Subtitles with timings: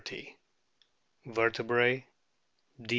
[1.27, 2.07] Vertebrae:
[2.81, 2.89] D.